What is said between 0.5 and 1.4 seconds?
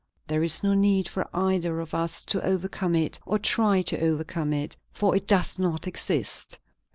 no need for